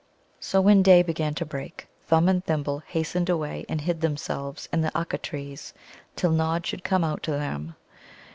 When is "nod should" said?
6.31-6.83